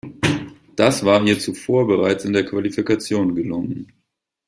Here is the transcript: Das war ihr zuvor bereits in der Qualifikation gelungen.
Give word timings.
Das 0.75 1.05
war 1.05 1.23
ihr 1.27 1.37
zuvor 1.37 1.85
bereits 1.85 2.25
in 2.25 2.33
der 2.33 2.43
Qualifikation 2.43 3.35
gelungen. 3.35 3.91